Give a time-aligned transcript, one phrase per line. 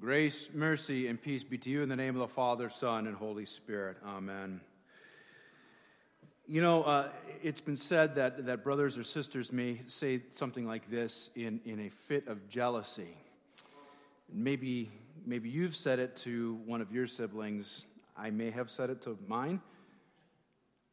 [0.00, 3.16] Grace, mercy, and peace be to you in the name of the Father, Son, and
[3.16, 3.96] Holy Spirit.
[4.06, 4.60] Amen.
[6.46, 7.08] You know, uh,
[7.42, 11.80] it's been said that, that brothers or sisters may say something like this in, in
[11.80, 13.16] a fit of jealousy.
[14.32, 14.88] Maybe,
[15.26, 17.84] maybe you've said it to one of your siblings.
[18.16, 19.60] I may have said it to mine.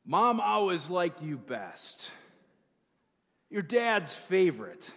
[0.03, 2.09] Mom always liked you best.
[3.51, 4.89] Your dad's favorite.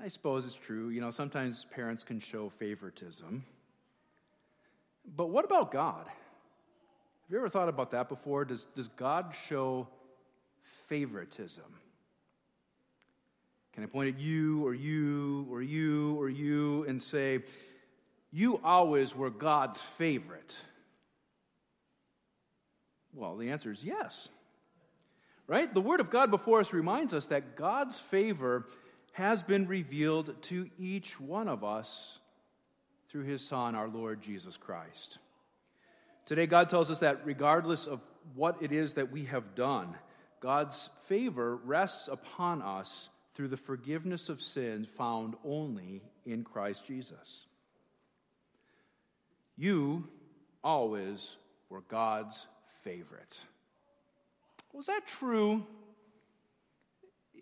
[0.00, 0.88] I suppose it's true.
[0.88, 3.44] You know, sometimes parents can show favoritism.
[5.16, 6.06] But what about God?
[6.06, 8.44] Have you ever thought about that before?
[8.44, 9.88] Does, does God show
[10.88, 11.64] favoritism?
[13.72, 17.40] Can I point at you or you or you or you and say,
[18.30, 20.56] You always were God's favorite?
[23.14, 24.28] Well, the answer is yes.
[25.46, 25.72] Right?
[25.72, 28.66] The Word of God before us reminds us that God's favor
[29.12, 32.18] has been revealed to each one of us
[33.08, 35.18] through his Son, our Lord Jesus Christ.
[36.24, 38.00] Today, God tells us that regardless of
[38.34, 39.94] what it is that we have done,
[40.40, 47.46] God's favor rests upon us through the forgiveness of sins found only in Christ Jesus.
[49.56, 50.08] You
[50.64, 51.36] always
[51.68, 52.46] were God's
[52.82, 53.40] favorite.
[54.72, 55.66] Was that true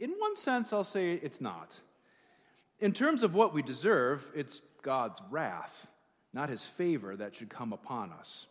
[0.00, 1.78] in one sense, I'll say it's not.
[2.80, 5.86] In terms of what we deserve, it's God's wrath,
[6.32, 8.46] not his favor, that should come upon us.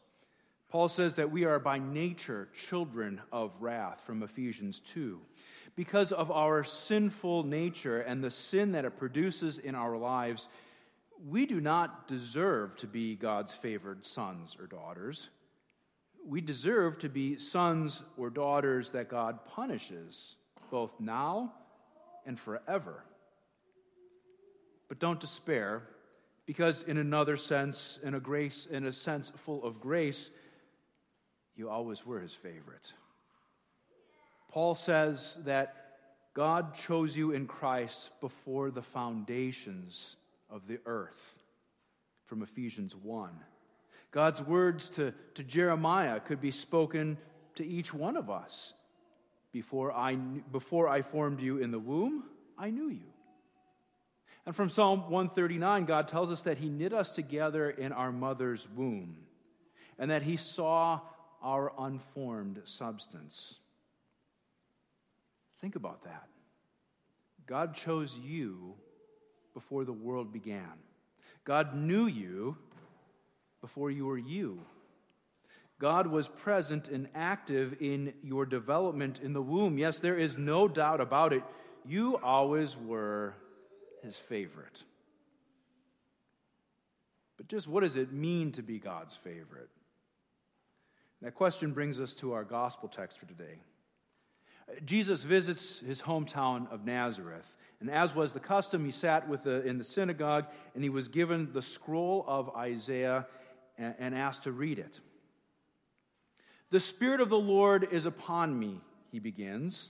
[0.70, 5.20] Paul says that we are by nature children of wrath from Ephesians 2.
[5.75, 10.47] Because of our sinful nature and the sin that it produces in our lives,
[11.27, 15.30] we do not deserve to be God's favored sons or daughters.
[16.23, 20.36] We deserve to be sons or daughters that God punishes
[20.70, 21.53] both now
[22.25, 23.03] and forever.
[24.88, 25.84] But don't despair,
[26.45, 30.31] because in another sense, in a grace, in a sense full of grace,
[31.56, 32.94] you always were his favorite.
[34.49, 35.76] Paul says that
[36.33, 40.15] God chose you in Christ before the foundations
[40.49, 41.38] of the earth,
[42.26, 43.32] from Ephesians 1.
[44.11, 47.17] God's words to, to Jeremiah could be spoken
[47.55, 48.73] to each one of us.
[49.52, 52.23] Before I, before I formed you in the womb,
[52.58, 53.08] I knew you.
[54.45, 58.67] And from Psalm 139, God tells us that He knit us together in our mother's
[58.76, 59.17] womb
[59.98, 61.02] and that He saw
[61.42, 63.55] our unformed substance.
[65.61, 66.27] Think about that.
[67.45, 68.76] God chose you
[69.54, 70.73] before the world began,
[71.43, 72.58] God knew you
[73.61, 74.61] before you were you.
[75.80, 79.78] God was present and active in your development in the womb.
[79.78, 81.42] Yes, there is no doubt about it.
[81.86, 83.34] You always were
[84.04, 84.84] his favorite.
[87.38, 89.70] But just what does it mean to be God's favorite?
[91.22, 93.60] That question brings us to our gospel text for today.
[94.86, 99.66] Jesus visits his hometown of Nazareth, and as was the custom, he sat with the,
[99.66, 100.45] in the synagogue
[100.76, 103.26] and he was given the scroll of Isaiah
[103.78, 105.00] and, and asked to read it.
[106.72, 108.80] The Spirit of the Lord is upon me,
[109.12, 109.90] he begins.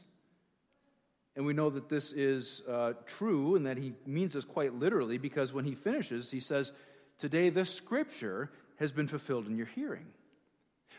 [1.36, 5.18] And we know that this is uh, true and that he means this quite literally
[5.18, 6.74] because when he finishes, he says,
[7.18, 10.08] Today this scripture has been fulfilled in your hearing.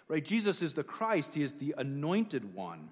[0.08, 0.24] Right?
[0.24, 2.90] Jesus is the Christ, he is the anointed one.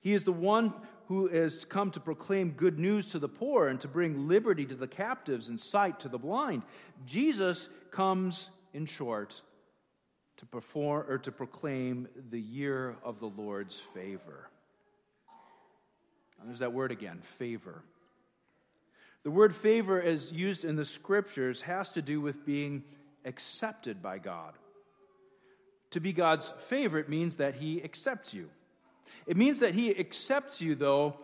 [0.00, 0.74] He is the one
[1.08, 4.74] who has come to proclaim good news to the poor and to bring liberty to
[4.74, 6.62] the captives and sight to the blind.
[7.06, 9.40] Jesus comes, in short,
[10.38, 14.48] to perform or to proclaim the year of the Lord's favor.
[16.40, 17.82] And there's that word again, favor.
[19.22, 22.84] The word favor, as used in the scriptures, has to do with being
[23.24, 24.52] accepted by God.
[25.92, 28.50] To be God's favorite means that He accepts you.
[29.26, 31.16] It means that He accepts you, though,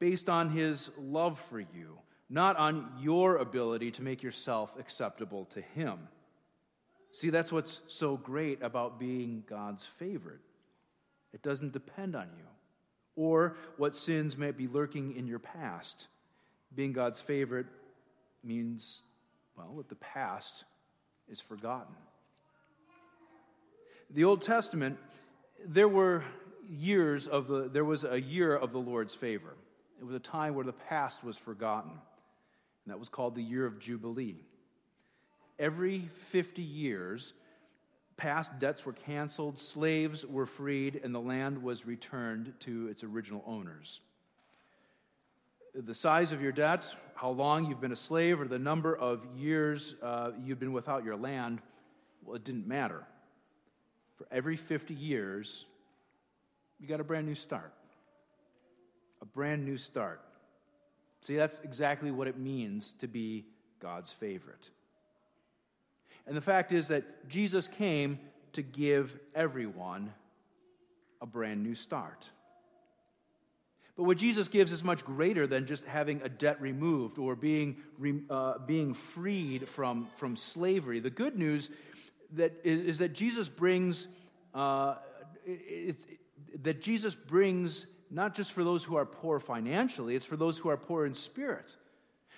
[0.00, 5.60] based on His love for you, not on your ability to make yourself acceptable to
[5.60, 6.08] Him.
[7.16, 10.42] See, that's what's so great about being God's favorite.
[11.32, 12.44] It doesn't depend on you
[13.14, 16.08] or what sins may be lurking in your past.
[16.74, 17.68] Being God's favorite
[18.44, 19.00] means,
[19.56, 20.64] well, that the past
[21.26, 21.94] is forgotten.
[24.10, 24.98] The Old Testament,
[25.64, 26.22] there were
[26.68, 29.56] years of the, there was a year of the Lord's favor.
[29.98, 31.92] It was a time where the past was forgotten.
[31.92, 34.44] And that was called the year of Jubilee
[35.58, 37.32] every 50 years,
[38.16, 43.42] past debts were canceled, slaves were freed, and the land was returned to its original
[43.46, 44.00] owners.
[45.74, 49.26] the size of your debt, how long you've been a slave, or the number of
[49.36, 51.60] years uh, you've been without your land,
[52.24, 53.04] well, it didn't matter.
[54.16, 55.66] For every 50 years,
[56.80, 57.72] you got a brand new start.
[59.20, 60.22] A brand new start.
[61.20, 63.44] See, that's exactly what it means to be
[63.80, 64.70] God's favorite.
[66.26, 68.18] And the fact is that Jesus came
[68.52, 70.12] to give everyone
[71.20, 72.30] a brand new start.
[73.96, 77.76] But what Jesus gives is much greater than just having a debt removed or being,
[78.28, 81.00] uh, being freed from, from slavery.
[81.00, 81.70] The good news
[82.32, 84.08] that is, is that Jesus brings
[84.54, 84.96] uh,
[86.62, 90.68] that Jesus brings not just for those who are poor financially, it's for those who
[90.68, 91.74] are poor in spirit,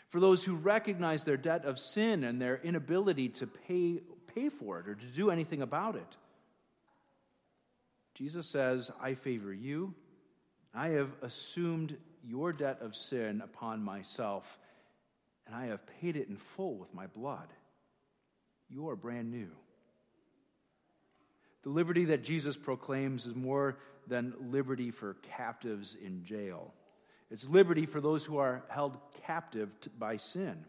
[0.09, 4.01] for those who recognize their debt of sin and their inability to pay,
[4.35, 6.17] pay for it or to do anything about it.
[8.15, 9.95] Jesus says, I favor you.
[10.75, 14.59] I have assumed your debt of sin upon myself,
[15.47, 17.49] and I have paid it in full with my blood.
[18.69, 19.51] You are brand new.
[21.63, 26.73] The liberty that Jesus proclaims is more than liberty for captives in jail.
[27.31, 28.97] It's liberty for those who are held
[29.27, 30.65] captive by sin.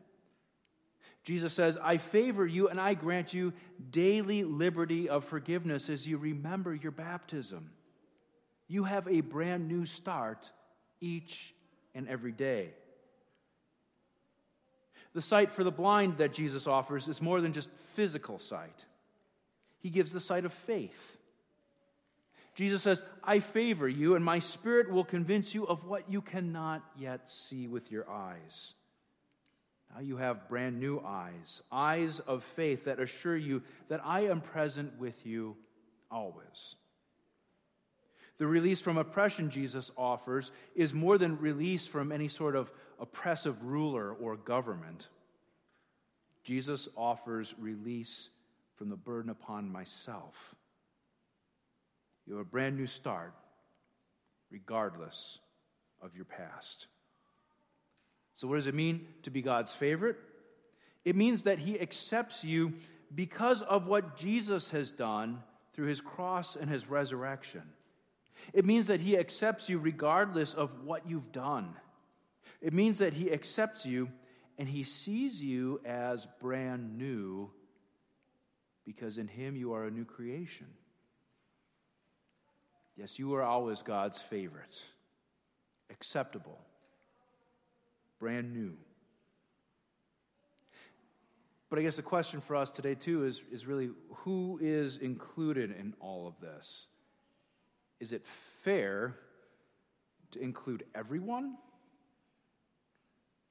[1.23, 3.53] Jesus says, I favor you and I grant you
[3.91, 7.69] daily liberty of forgiveness as you remember your baptism.
[8.67, 10.51] You have a brand new start
[11.01, 11.53] each
[11.94, 12.69] and every day.
[15.13, 18.85] The sight for the blind that Jesus offers is more than just physical sight,
[19.79, 21.19] He gives the sight of faith.
[22.55, 26.83] Jesus says, I favor you, and my spirit will convince you of what you cannot
[26.97, 28.73] yet see with your eyes.
[29.93, 34.41] Now you have brand new eyes, eyes of faith that assure you that I am
[34.41, 35.55] present with you
[36.11, 36.75] always.
[38.37, 43.63] The release from oppression Jesus offers is more than release from any sort of oppressive
[43.63, 45.09] ruler or government.
[46.43, 48.29] Jesus offers release
[48.75, 50.55] from the burden upon myself.
[52.29, 53.33] You have a brand new start,
[54.51, 55.39] regardless
[55.99, 56.85] of your past.
[58.35, 60.15] So, what does it mean to be God's favorite?
[61.03, 62.75] It means that He accepts you
[63.13, 65.41] because of what Jesus has done
[65.73, 67.63] through His cross and His resurrection.
[68.53, 71.73] It means that He accepts you regardless of what you've done.
[72.61, 74.07] It means that He accepts you
[74.59, 77.49] and He sees you as brand new
[78.85, 80.67] because in Him you are a new creation.
[82.99, 84.81] Yes, you are always God's favorite,
[85.89, 86.59] acceptable,
[88.19, 88.73] brand new.
[91.69, 95.71] But I guess the question for us today, too, is, is really who is included
[95.79, 96.87] in all of this?
[97.99, 99.15] is it fair
[100.31, 101.55] to include everyone?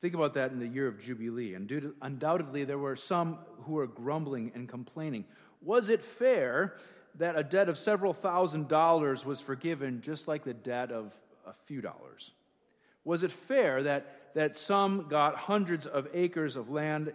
[0.01, 1.55] Think about that in the year of Jubilee.
[1.55, 5.25] And undoubtedly, there were some who were grumbling and complaining.
[5.61, 6.77] Was it fair
[7.17, 11.15] that a debt of several thousand dollars was forgiven just like the debt of
[11.47, 12.33] a few dollars?
[13.05, 17.13] Was it fair that, that some got hundreds of acres of land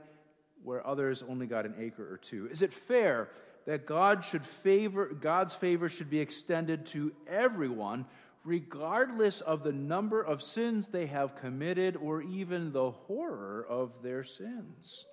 [0.63, 2.47] where others only got an acre or two?
[2.47, 3.29] Is it fair
[3.65, 8.05] that God should favor, God's favor should be extended to everyone,
[8.43, 14.23] regardless of the number of sins they have committed or even the horror of their
[14.23, 15.05] sins.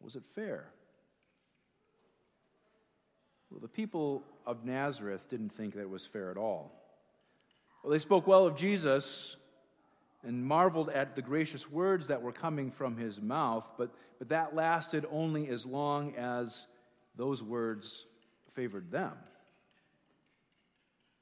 [0.00, 0.70] Was it fair?
[3.54, 6.72] Well, the people of Nazareth didn't think that it was fair at all.
[7.84, 9.36] Well, they spoke well of Jesus
[10.24, 14.56] and marveled at the gracious words that were coming from his mouth, but, but that
[14.56, 16.66] lasted only as long as
[17.14, 18.06] those words
[18.54, 19.12] favored them.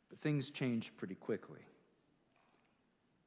[0.09, 1.61] But things changed pretty quickly.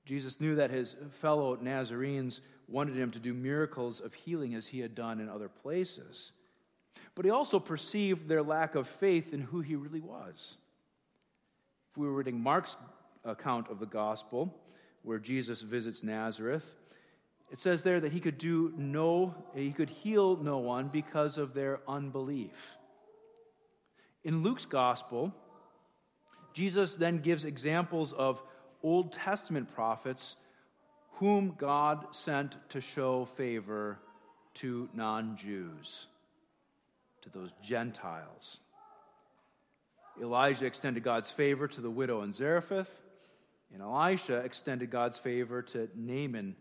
[0.04, 4.80] Jesus knew that his fellow Nazarenes wanted him to do miracles of healing as he
[4.80, 6.34] had done in other places.
[7.14, 10.58] But he also perceived their lack of faith in who he really was.
[11.92, 12.78] If we were reading Mark's
[13.24, 14.54] account of the gospel,
[15.02, 16.76] where Jesus visits Nazareth,
[17.52, 21.54] it says there that he could do no, he could heal no one because of
[21.54, 22.78] their unbelief.
[24.24, 25.34] In Luke's gospel,
[26.54, 28.42] Jesus then gives examples of
[28.82, 30.36] Old Testament prophets
[31.14, 34.00] whom God sent to show favor
[34.56, 36.08] to non Jews,
[37.26, 38.60] to those Gentiles.
[40.22, 43.02] Elijah extended God's favor to the widow in Zarephath.
[43.74, 46.56] And Elisha extended God's favor to Naaman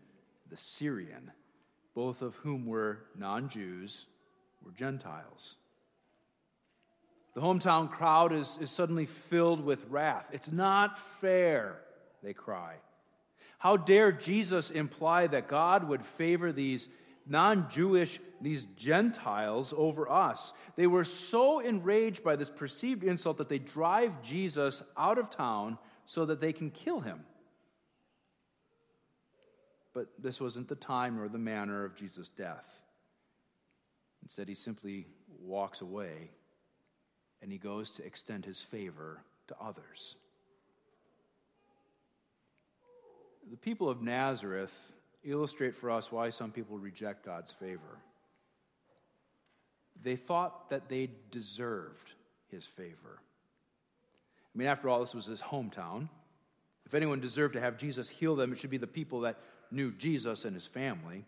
[0.49, 1.31] the Syrian,
[1.93, 4.07] both of whom were non Jews,
[4.61, 5.55] were Gentiles.
[7.33, 10.27] The hometown crowd is, is suddenly filled with wrath.
[10.31, 11.79] It's not fair,
[12.23, 12.75] they cry.
[13.59, 16.87] How dare Jesus imply that God would favor these
[17.27, 20.53] non Jewish, these Gentiles over us?
[20.75, 25.77] They were so enraged by this perceived insult that they drive Jesus out of town
[26.05, 27.23] so that they can kill him.
[29.93, 32.83] But this wasn't the time or the manner of Jesus' death.
[34.23, 35.07] Instead, he simply
[35.41, 36.31] walks away
[37.41, 40.15] and he goes to extend his favor to others.
[43.49, 44.93] The people of Nazareth
[45.25, 47.99] illustrate for us why some people reject God's favor.
[50.01, 52.11] They thought that they deserved
[52.49, 53.19] his favor.
[54.53, 56.09] I mean, after all, this was his hometown.
[56.85, 59.37] If anyone deserved to have Jesus heal them, it should be the people that
[59.71, 61.25] knew Jesus and his family.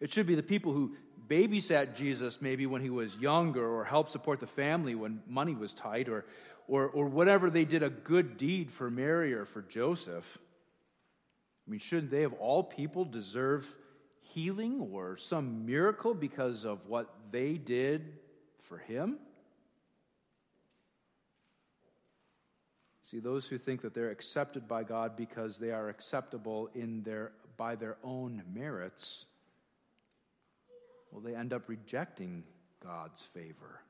[0.00, 0.96] It should be the people who
[1.28, 5.72] babysat Jesus maybe when he was younger or helped support the family when money was
[5.72, 6.24] tight or,
[6.68, 10.38] or, or whatever they did a good deed for Mary or for Joseph.
[11.66, 13.74] I mean, shouldn't they of all people deserve
[14.20, 18.18] healing or some miracle because of what they did
[18.62, 19.18] for him?
[23.02, 27.32] See, those who think that they're accepted by God because they are acceptable in their,
[27.56, 29.26] by their own merits,
[31.12, 32.42] well, they end up rejecting
[32.80, 33.80] God's favor.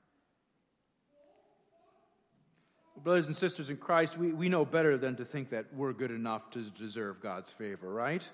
[3.03, 6.11] Brothers and sisters in Christ, we, we know better than to think that we're good
[6.11, 8.26] enough to deserve God's favor, right?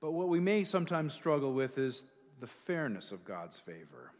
[0.00, 2.04] But what we may sometimes struggle with is
[2.40, 4.12] the fairness of God's favor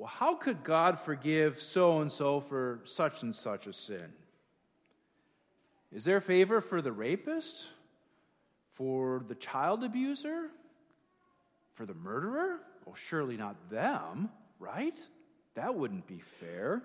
[0.00, 4.14] well, how could God forgive so and so for such and such a sin?
[5.92, 7.66] Is there favor for the rapist?
[8.70, 10.48] For the child abuser?
[11.74, 12.60] For the murderer?
[12.86, 14.98] Well, surely not them, right?
[15.54, 16.82] That wouldn't be fair.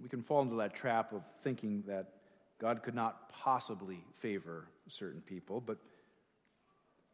[0.00, 2.12] We can fall into that trap of thinking that
[2.60, 5.78] God could not possibly favor certain people, but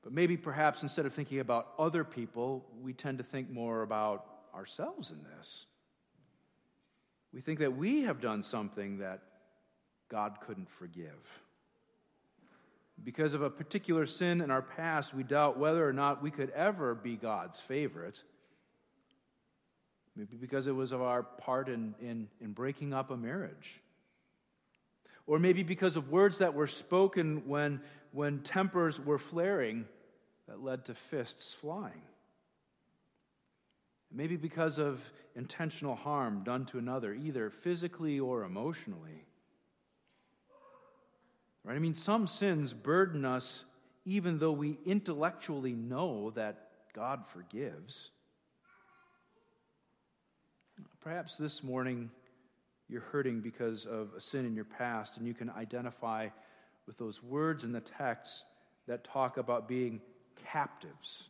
[0.04, 4.26] but maybe perhaps instead of thinking about other people, we tend to think more about
[4.54, 5.64] ourselves in this.
[7.32, 9.22] We think that we have done something that
[10.10, 11.40] God couldn't forgive.
[13.02, 16.50] Because of a particular sin in our past, we doubt whether or not we could
[16.50, 18.22] ever be God's favorite.
[20.16, 23.80] Maybe because it was of our part in, in, in breaking up a marriage.
[25.26, 27.80] Or maybe because of words that were spoken when,
[28.12, 29.86] when tempers were flaring
[30.46, 32.02] that led to fists flying.
[34.12, 39.24] Maybe because of intentional harm done to another, either physically or emotionally.
[41.64, 41.74] Right?
[41.74, 43.64] I mean, some sins burden us
[44.04, 48.10] even though we intellectually know that God forgives.
[51.04, 52.10] Perhaps this morning
[52.88, 56.30] you're hurting because of a sin in your past, and you can identify
[56.86, 58.46] with those words in the text
[58.88, 60.00] that talk about being
[60.46, 61.28] captives.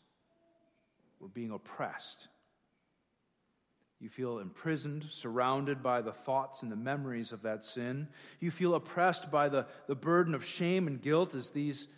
[1.18, 2.28] We're being oppressed.
[3.98, 8.06] You feel imprisoned, surrounded by the thoughts and the memories of that sin.
[8.38, 11.88] You feel oppressed by the, the burden of shame and guilt as these,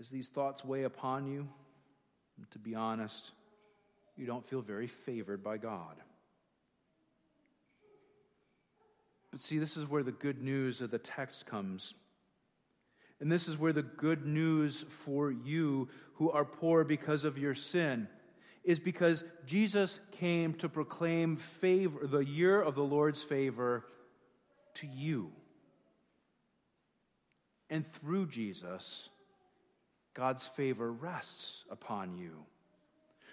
[0.00, 1.46] as these thoughts weigh upon you.
[2.38, 3.32] And to be honest,
[4.16, 5.96] you don't feel very favored by God.
[9.32, 11.94] But see, this is where the good news of the text comes.
[13.18, 17.54] And this is where the good news for you who are poor because of your
[17.54, 18.08] sin
[18.62, 23.84] is because Jesus came to proclaim favor, the year of the Lord's favor
[24.74, 25.32] to you.
[27.70, 29.08] And through Jesus,
[30.14, 32.44] God's favor rests upon you.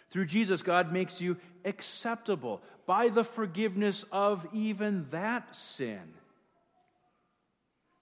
[0.10, 6.14] Through Jesus, God makes you acceptable by the forgiveness of even that sin.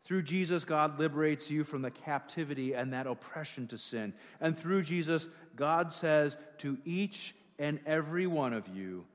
[0.06, 4.14] Through Jesus, God liberates you from the captivity and that oppression to sin.
[4.40, 9.06] And through Jesus, God says to each and every one of you,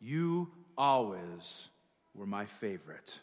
[0.00, 1.68] You always
[2.14, 3.20] were my favorite.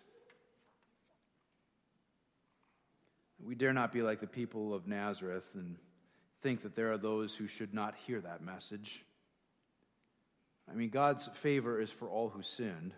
[3.43, 5.77] We dare not be like the people of Nazareth and
[6.41, 9.03] think that there are those who should not hear that message.
[10.69, 12.93] I mean, God's favor is for all who sinned,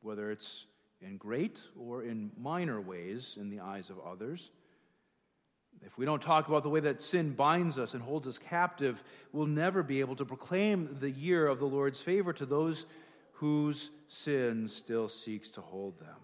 [0.00, 0.66] whether it's
[1.00, 4.50] in great or in minor ways in the eyes of others.
[5.86, 9.02] If we don't talk about the way that sin binds us and holds us captive,
[9.32, 12.84] we'll never be able to proclaim the year of the Lord's favor to those
[13.34, 16.16] whose sin still seeks to hold them.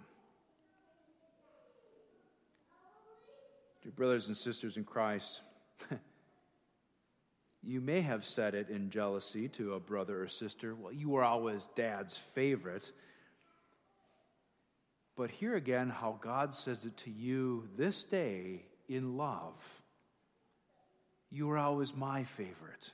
[3.82, 5.42] Dear brothers and sisters in Christ,
[7.66, 11.24] you may have said it in jealousy to a brother or sister, well, you were
[11.24, 12.92] always dad's favorite.
[15.16, 19.82] But hear again how God says it to you this day in love.
[21.30, 22.92] You are always my favorite.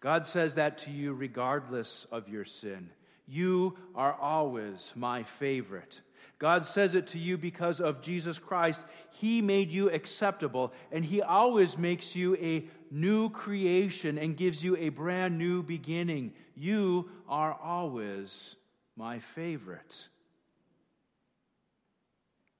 [0.00, 2.90] God says that to you regardless of your sin.
[3.26, 6.00] You are always my favorite.
[6.42, 8.82] God says it to you because of Jesus Christ.
[9.12, 14.76] He made you acceptable, and He always makes you a new creation and gives you
[14.76, 16.32] a brand new beginning.
[16.56, 18.56] You are always
[18.96, 20.08] my favorite.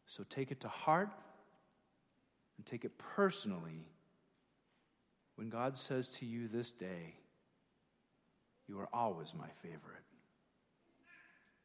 [0.06, 1.10] So take it to heart
[2.58, 3.88] and take it personally
[5.34, 7.16] when God says to you this day,
[8.68, 10.04] You are always my favorite.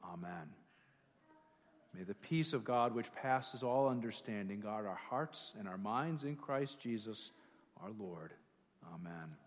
[0.04, 0.48] Amen.
[1.98, 6.26] May the peace of God, which passes all understanding, guard our hearts and our minds
[6.26, 7.32] in Christ Jesus
[7.82, 8.34] our Lord.
[8.94, 9.47] Amen.